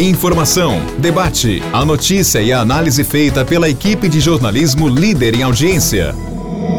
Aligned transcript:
Informação, 0.00 0.80
debate, 0.98 1.60
a 1.72 1.84
notícia 1.84 2.40
e 2.40 2.52
a 2.52 2.60
análise 2.60 3.02
feita 3.02 3.44
pela 3.44 3.68
equipe 3.68 4.08
de 4.08 4.20
jornalismo 4.20 4.88
líder 4.88 5.34
em 5.34 5.42
audiência. 5.42 6.12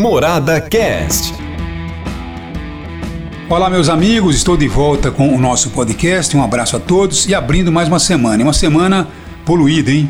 Morada 0.00 0.60
Cast. 0.60 1.34
Olá, 3.48 3.68
meus 3.68 3.88
amigos, 3.88 4.36
estou 4.36 4.56
de 4.56 4.68
volta 4.68 5.10
com 5.10 5.34
o 5.34 5.40
nosso 5.40 5.70
podcast. 5.70 6.36
Um 6.36 6.42
abraço 6.44 6.76
a 6.76 6.78
todos 6.78 7.26
e 7.26 7.34
abrindo 7.34 7.72
mais 7.72 7.88
uma 7.88 7.98
semana. 7.98 8.44
Uma 8.44 8.52
semana 8.52 9.08
poluída, 9.44 9.90
hein? 9.90 10.08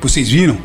Vocês 0.00 0.28
viram? 0.28 0.58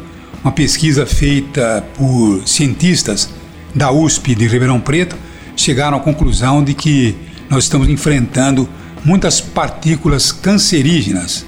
Uma 0.43 0.51
pesquisa 0.51 1.05
feita 1.05 1.85
por 1.95 2.41
cientistas 2.47 3.29
da 3.75 3.91
USP 3.91 4.33
de 4.33 4.47
Ribeirão 4.47 4.79
Preto 4.79 5.15
chegaram 5.55 5.97
à 5.97 5.99
conclusão 5.99 6.63
de 6.63 6.73
que 6.73 7.15
nós 7.47 7.65
estamos 7.65 7.87
enfrentando 7.87 8.67
muitas 9.05 9.39
partículas 9.39 10.31
cancerígenas 10.31 11.45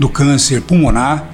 do 0.00 0.08
câncer 0.08 0.62
pulmonar 0.62 1.28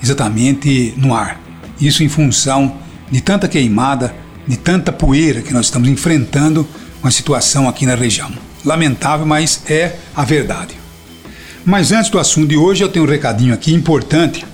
exatamente 0.00 0.94
no 0.96 1.12
ar. 1.12 1.40
Isso 1.80 2.04
em 2.04 2.08
função 2.08 2.76
de 3.10 3.20
tanta 3.20 3.48
queimada, 3.48 4.14
de 4.46 4.56
tanta 4.56 4.92
poeira 4.92 5.42
que 5.42 5.52
nós 5.52 5.66
estamos 5.66 5.88
enfrentando 5.88 6.66
com 7.00 7.08
a 7.08 7.10
situação 7.10 7.68
aqui 7.68 7.84
na 7.84 7.96
região. 7.96 8.30
Lamentável, 8.64 9.26
mas 9.26 9.64
é 9.68 9.96
a 10.14 10.24
verdade. 10.24 10.76
Mas 11.64 11.90
antes 11.90 12.10
do 12.10 12.18
assunto 12.18 12.46
de 12.46 12.56
hoje, 12.56 12.84
eu 12.84 12.88
tenho 12.88 13.04
um 13.04 13.08
recadinho 13.08 13.52
aqui 13.52 13.74
importante. 13.74 14.46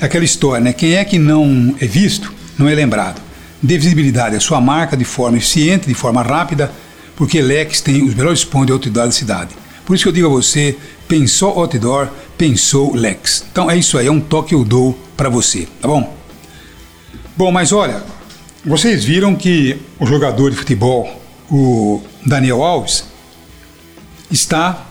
Aquela 0.00 0.24
história, 0.24 0.62
né? 0.62 0.72
Quem 0.72 0.94
é 0.94 1.04
que 1.04 1.18
não 1.18 1.74
é 1.80 1.86
visto, 1.86 2.32
não 2.56 2.68
é 2.68 2.74
lembrado. 2.76 3.20
Dê 3.60 3.76
visibilidade 3.76 4.36
à 4.36 4.40
sua 4.40 4.60
marca 4.60 4.96
de 4.96 5.04
forma 5.04 5.36
eficiente, 5.36 5.88
de 5.88 5.94
forma 5.94 6.22
rápida, 6.22 6.70
porque 7.16 7.42
Lex 7.42 7.80
tem 7.80 8.04
os 8.04 8.14
melhores 8.14 8.44
pontos 8.44 8.66
de 8.66 8.72
outdoor 8.72 9.06
da 9.06 9.12
cidade. 9.12 9.50
Por 9.84 9.94
isso 9.94 10.04
que 10.04 10.08
eu 10.08 10.12
digo 10.12 10.28
a 10.28 10.30
você, 10.30 10.78
pensou 11.08 11.58
outdoor, 11.58 12.08
pensou 12.40 12.96
Lex. 12.96 13.44
Então 13.52 13.70
é 13.70 13.76
isso 13.76 13.98
aí, 13.98 14.06
é 14.06 14.10
um 14.10 14.18
toque 14.18 14.48
que 14.48 14.54
eu 14.54 14.64
dou 14.64 14.98
para 15.14 15.28
você, 15.28 15.68
tá 15.78 15.86
bom? 15.86 16.16
Bom, 17.36 17.52
mas 17.52 17.70
olha, 17.70 18.02
vocês 18.64 19.04
viram 19.04 19.36
que 19.36 19.76
o 19.98 20.06
jogador 20.06 20.50
de 20.50 20.56
futebol, 20.56 21.22
o 21.50 22.02
Daniel 22.24 22.62
Alves, 22.62 23.04
está 24.30 24.86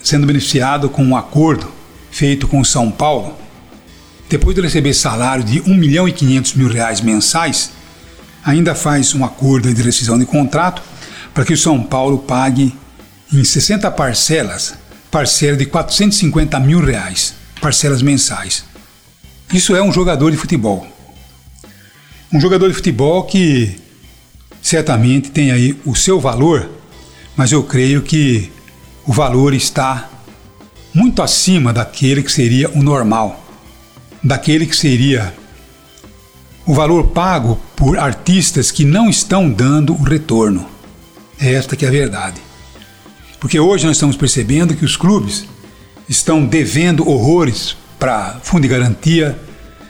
sendo 0.00 0.28
beneficiado 0.28 0.88
com 0.88 1.02
um 1.02 1.16
acordo 1.16 1.72
feito 2.08 2.46
com 2.46 2.60
o 2.60 2.64
São 2.64 2.88
Paulo. 2.88 3.36
Depois 4.30 4.54
de 4.54 4.62
receber 4.62 4.94
salário 4.94 5.42
de 5.42 5.60
1 5.60 5.74
milhão 5.74 6.08
e 6.08 6.12
500 6.12 6.54
mil 6.54 6.68
reais 6.68 7.00
mensais, 7.00 7.72
ainda 8.44 8.76
faz 8.76 9.12
um 9.12 9.24
acordo 9.24 9.74
de 9.74 9.82
rescisão 9.82 10.16
de 10.16 10.24
contrato 10.24 10.80
para 11.34 11.44
que 11.44 11.52
o 11.52 11.58
São 11.58 11.82
Paulo 11.82 12.18
pague 12.18 12.72
em 13.32 13.42
60 13.42 13.90
parcelas, 13.90 14.74
parcela 15.12 15.58
de 15.58 15.66
450 15.66 16.58
mil 16.58 16.82
reais, 16.82 17.34
parcelas 17.60 18.00
mensais. 18.00 18.64
Isso 19.52 19.76
é 19.76 19.82
um 19.82 19.92
jogador 19.92 20.30
de 20.30 20.38
futebol. 20.38 20.86
Um 22.32 22.40
jogador 22.40 22.68
de 22.68 22.74
futebol 22.74 23.24
que 23.24 23.76
certamente 24.62 25.30
tem 25.30 25.52
aí 25.52 25.78
o 25.84 25.94
seu 25.94 26.18
valor, 26.18 26.70
mas 27.36 27.52
eu 27.52 27.62
creio 27.62 28.00
que 28.00 28.50
o 29.06 29.12
valor 29.12 29.52
está 29.52 30.08
muito 30.94 31.20
acima 31.20 31.74
daquele 31.74 32.22
que 32.22 32.32
seria 32.32 32.70
o 32.70 32.82
normal, 32.82 33.44
daquele 34.24 34.66
que 34.66 34.74
seria 34.74 35.34
o 36.64 36.72
valor 36.72 37.08
pago 37.08 37.60
por 37.76 37.98
artistas 37.98 38.70
que 38.70 38.84
não 38.84 39.10
estão 39.10 39.50
dando 39.50 39.92
o 39.92 40.02
retorno. 40.02 40.66
É 41.38 41.52
esta 41.52 41.76
que 41.76 41.84
é 41.84 41.88
a 41.88 41.92
verdade. 41.92 42.40
Porque 43.42 43.58
hoje 43.58 43.84
nós 43.84 43.96
estamos 43.96 44.14
percebendo 44.14 44.72
que 44.76 44.84
os 44.84 44.96
clubes 44.96 45.46
estão 46.08 46.46
devendo 46.46 47.08
horrores 47.08 47.76
para 47.98 48.38
fundo 48.40 48.62
de 48.62 48.68
garantia, 48.68 49.36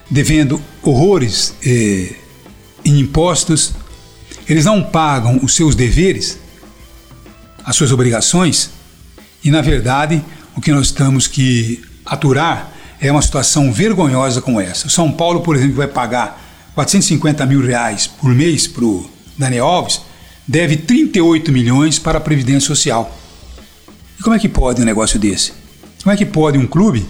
devendo 0.08 0.58
horrores 0.82 1.54
eh, 1.62 2.14
em 2.82 2.98
impostos. 2.98 3.74
Eles 4.48 4.64
não 4.64 4.82
pagam 4.82 5.38
os 5.42 5.54
seus 5.54 5.74
deveres, 5.74 6.38
as 7.62 7.76
suas 7.76 7.92
obrigações, 7.92 8.70
e 9.44 9.50
na 9.50 9.60
verdade 9.60 10.24
o 10.56 10.60
que 10.62 10.72
nós 10.72 10.90
temos 10.90 11.26
que 11.26 11.82
aturar 12.06 12.72
é 13.02 13.12
uma 13.12 13.20
situação 13.20 13.70
vergonhosa 13.70 14.40
como 14.40 14.62
essa. 14.62 14.86
O 14.86 14.90
São 14.90 15.12
Paulo, 15.12 15.42
por 15.42 15.56
exemplo, 15.56 15.76
vai 15.76 15.88
pagar 15.88 16.42
450 16.74 17.44
mil 17.44 17.60
reais 17.60 18.06
por 18.06 18.34
mês 18.34 18.66
para 18.66 18.86
o 18.86 19.10
Daniel 19.36 19.66
Alves, 19.66 20.00
deve 20.48 20.78
38 20.78 21.52
milhões 21.52 21.98
para 21.98 22.16
a 22.16 22.20
Previdência 22.20 22.68
Social. 22.68 23.18
E 24.22 24.24
como 24.24 24.36
é 24.36 24.38
que 24.38 24.48
pode 24.48 24.80
um 24.80 24.84
negócio 24.84 25.18
desse? 25.18 25.52
Como 26.00 26.14
é 26.14 26.16
que 26.16 26.24
pode 26.24 26.56
um 26.56 26.64
clube 26.64 27.04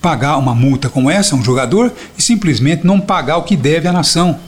pagar 0.00 0.38
uma 0.38 0.54
multa 0.54 0.88
como 0.88 1.10
essa, 1.10 1.36
um 1.36 1.44
jogador, 1.44 1.92
e 2.16 2.22
simplesmente 2.22 2.82
não 2.82 2.98
pagar 2.98 3.36
o 3.36 3.42
que 3.42 3.54
deve 3.54 3.86
à 3.86 3.92
nação? 3.92 4.40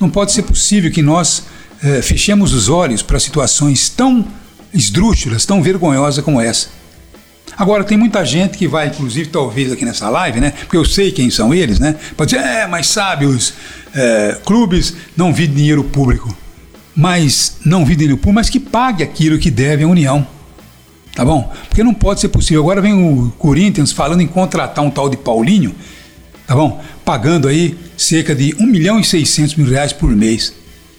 Não 0.00 0.10
pode 0.10 0.32
ser 0.32 0.42
possível 0.42 0.90
que 0.90 1.02
nós 1.02 1.44
eh, 1.84 2.02
fechemos 2.02 2.52
os 2.52 2.68
olhos 2.68 3.00
para 3.00 3.20
situações 3.20 3.88
tão 3.88 4.26
esdrúxulas, 4.74 5.46
tão 5.46 5.62
vergonhosas 5.62 6.24
como 6.24 6.40
essa. 6.40 6.66
Agora, 7.56 7.84
tem 7.84 7.96
muita 7.96 8.24
gente 8.24 8.58
que 8.58 8.66
vai, 8.66 8.88
inclusive, 8.88 9.30
talvez 9.30 9.70
aqui 9.70 9.84
nessa 9.84 10.08
live, 10.08 10.40
né? 10.40 10.50
Porque 10.50 10.76
eu 10.76 10.84
sei 10.84 11.12
quem 11.12 11.30
são 11.30 11.54
eles, 11.54 11.78
né? 11.78 11.94
Pode 12.16 12.34
dizer, 12.34 12.44
é, 12.44 12.66
mas 12.66 12.88
sabe, 12.88 13.24
os 13.24 13.54
é, 13.94 14.36
clubes 14.44 14.96
não 15.16 15.32
vivem 15.32 15.54
dinheiro 15.54 15.84
público. 15.84 16.36
Mas 16.92 17.58
não 17.64 17.84
vivem 17.84 17.98
dinheiro 17.98 18.16
público, 18.16 18.34
mas 18.34 18.50
que 18.50 18.58
pague 18.58 19.04
aquilo 19.04 19.38
que 19.38 19.48
deve 19.48 19.84
à 19.84 19.86
União. 19.86 20.26
Tá 21.16 21.24
bom? 21.24 21.50
Porque 21.66 21.82
não 21.82 21.94
pode 21.94 22.20
ser 22.20 22.28
possível. 22.28 22.60
Agora 22.60 22.82
vem 22.82 22.92
o 22.92 23.32
Corinthians 23.38 23.90
falando 23.90 24.20
em 24.20 24.26
contratar 24.26 24.84
um 24.84 24.90
tal 24.90 25.08
de 25.08 25.16
Paulinho, 25.16 25.74
tá 26.46 26.54
bom? 26.54 26.84
Pagando 27.06 27.48
aí 27.48 27.74
cerca 27.96 28.34
de 28.34 28.54
1 28.60 28.66
milhão 28.66 29.00
e 29.00 29.04
600 29.04 29.54
mil 29.54 29.66
reais 29.66 29.94
por 29.94 30.10
mês. 30.10 30.52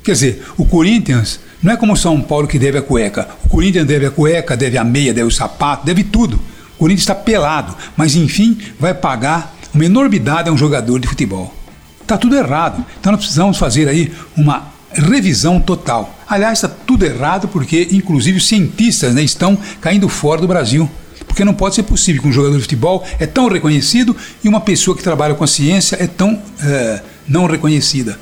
Quer 0.04 0.14
dizer, 0.14 0.44
o 0.58 0.66
Corinthians 0.66 1.40
não 1.62 1.72
é 1.72 1.78
como 1.78 1.94
o 1.94 1.96
São 1.98 2.20
Paulo 2.20 2.48
que 2.48 2.58
deve 2.58 2.80
a 2.80 2.82
cueca. 2.82 3.30
O 3.46 3.50
Corinthians 3.50 3.86
deve 3.86 4.08
a 4.08 4.12
cueca, 4.12 4.58
deve 4.58 4.76
a 4.76 4.84
meia, 4.84 5.14
deve 5.14 5.28
o 5.28 5.32
sapato, 5.32 5.86
deve 5.86 6.04
tudo. 6.04 6.40
O 6.74 6.80
Corinthians 6.80 7.04
está 7.04 7.14
pelado, 7.14 7.76
mas 7.96 8.16
enfim 8.16 8.58
vai 8.80 8.96
pagar 8.96 9.56
uma 9.72 9.86
enormidade 9.86 10.50
a 10.50 10.52
um 10.52 10.58
jogador 10.58 11.00
de 11.00 11.08
futebol. 11.08 11.54
Está 12.02 12.18
tudo 12.18 12.36
errado. 12.36 12.84
Então 13.00 13.12
nós 13.12 13.22
precisamos 13.22 13.58
fazer 13.58 13.88
aí 13.88 14.12
uma 14.36 14.77
revisão 14.98 15.60
total. 15.60 16.16
Aliás, 16.28 16.58
está 16.58 16.68
tudo 16.68 17.06
errado 17.06 17.48
porque, 17.48 17.88
inclusive, 17.92 18.38
os 18.38 18.48
cientistas 18.48 19.14
né, 19.14 19.24
estão 19.24 19.58
caindo 19.80 20.10
fora 20.10 20.42
do 20.42 20.48
Brasil. 20.48 20.90
Porque 21.26 21.44
não 21.44 21.54
pode 21.54 21.76
ser 21.76 21.84
possível 21.84 22.22
que 22.22 22.28
um 22.28 22.32
jogador 22.32 22.56
de 22.56 22.64
futebol 22.64 23.06
é 23.20 23.26
tão 23.26 23.48
reconhecido 23.48 24.16
e 24.44 24.48
uma 24.48 24.62
pessoa 24.62 24.96
que 24.96 25.04
trabalha 25.04 25.36
com 25.36 25.44
a 25.44 25.48
ciência 25.48 25.96
é 26.00 26.08
tão 26.08 26.42
é, 26.62 27.02
não 27.28 27.46
reconhecida. 27.46 28.18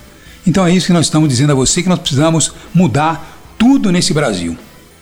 Então 0.46 0.66
é 0.66 0.72
isso 0.72 0.88
que 0.88 0.94
nós 0.94 1.06
estamos 1.06 1.30
dizendo 1.30 1.52
a 1.52 1.56
você, 1.56 1.82
que 1.82 1.90
nós 1.90 2.00
precisamos 2.00 2.52
mudar 2.74 3.40
tudo 3.58 3.92
nesse 3.92 4.14
Brasil. 4.14 4.58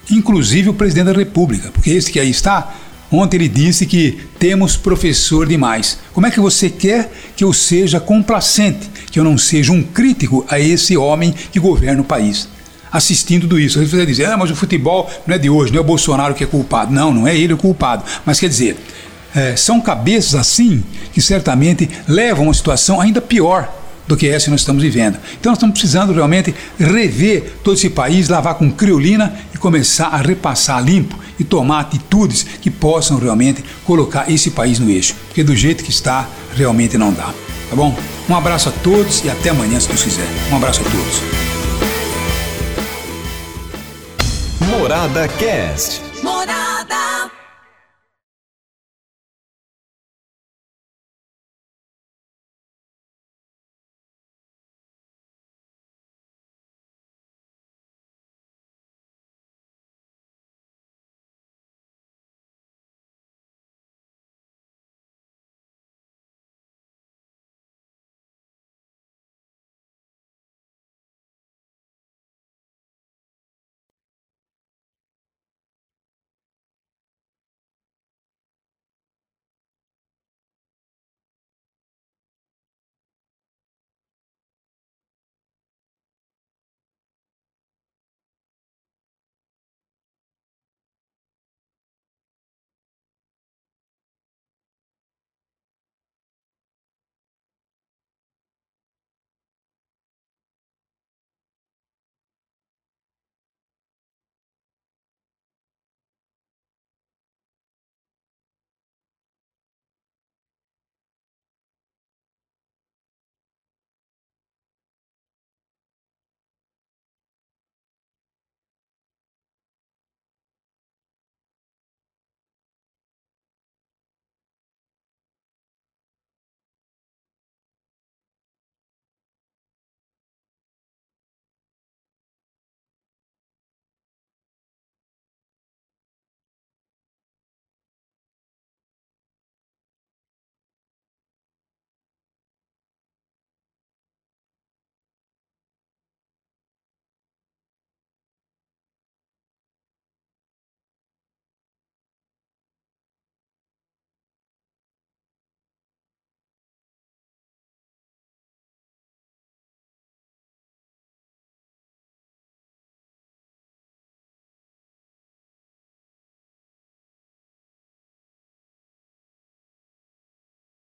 Inclusive 0.09 0.69
o 0.69 0.73
presidente 0.73 1.05
da 1.05 1.13
República, 1.13 1.71
porque 1.71 1.89
esse 1.89 2.11
que 2.11 2.19
aí 2.19 2.29
está, 2.29 2.73
ontem 3.17 3.37
ele 3.37 3.47
disse 3.47 3.85
que 3.85 4.19
temos 4.39 4.75
professor 4.75 5.47
demais. 5.47 5.99
Como 6.13 6.27
é 6.27 6.31
que 6.31 6.39
você 6.39 6.69
quer 6.69 7.11
que 7.35 7.43
eu 7.43 7.53
seja 7.53 7.99
complacente, 7.99 8.89
que 9.11 9.19
eu 9.19 9.23
não 9.23 9.37
seja 9.37 9.71
um 9.71 9.83
crítico 9.83 10.45
a 10.49 10.59
esse 10.59 10.97
homem 10.97 11.33
que 11.51 11.59
governa 11.59 12.01
o 12.01 12.05
país? 12.05 12.47
assistindo 12.91 13.41
tudo 13.41 13.59
isso. 13.59 13.83
Você 13.83 13.97
vai 13.97 14.05
dizer, 14.05 14.25
ah, 14.25 14.37
mas 14.37 14.51
o 14.51 14.55
futebol 14.55 15.09
não 15.25 15.33
é 15.33 15.39
de 15.39 15.49
hoje, 15.49 15.71
não 15.71 15.79
é 15.79 15.81
o 15.81 15.83
Bolsonaro 15.83 16.35
que 16.35 16.43
é 16.43 16.47
culpado. 16.47 16.93
Não, 16.93 17.11
não 17.11 17.27
é 17.27 17.35
ele 17.35 17.51
o 17.51 17.57
culpado. 17.57 18.03
Mas 18.23 18.39
quer 18.39 18.47
dizer, 18.47 18.77
é, 19.33 19.55
são 19.55 19.81
cabeças 19.81 20.35
assim 20.35 20.83
que 21.11 21.19
certamente 21.19 21.89
levam 22.07 22.43
a 22.43 22.47
uma 22.49 22.53
situação 22.53 23.01
ainda 23.01 23.19
pior 23.19 23.82
do 24.07 24.17
que 24.17 24.27
essa 24.27 24.45
que 24.45 24.51
nós 24.51 24.61
estamos 24.61 24.83
vivendo. 24.83 25.17
Então 25.39 25.51
nós 25.51 25.57
estamos 25.57 25.73
precisando 25.79 26.13
realmente 26.13 26.53
rever 26.77 27.53
todo 27.63 27.75
esse 27.75 27.89
país, 27.89 28.29
lavar 28.29 28.55
com 28.55 28.71
criolina 28.71 29.33
e 29.53 29.57
começar 29.57 30.07
a 30.07 30.17
repassar 30.17 30.83
limpo 30.83 31.17
e 31.39 31.43
tomar 31.43 31.81
atitudes 31.81 32.45
que 32.61 32.69
possam 32.69 33.17
realmente 33.17 33.63
colocar 33.85 34.29
esse 34.29 34.51
país 34.51 34.79
no 34.79 34.89
eixo. 34.89 35.15
Porque 35.27 35.43
do 35.43 35.55
jeito 35.55 35.83
que 35.83 35.89
está, 35.89 36.27
realmente 36.55 36.97
não 36.97 37.13
dá. 37.13 37.33
Tá 37.69 37.75
bom? 37.75 37.97
Um 38.29 38.35
abraço 38.35 38.69
a 38.69 38.71
todos 38.71 39.23
e 39.23 39.29
até 39.29 39.49
amanhã, 39.49 39.79
se 39.79 39.87
Deus 39.87 40.03
quiser. 40.03 40.27
Um 40.51 40.55
abraço 40.57 40.81
a 40.81 40.83
todos. 40.83 41.21
Morada 44.69 45.27
Cast. 45.27 46.01
Morada. 46.23 46.62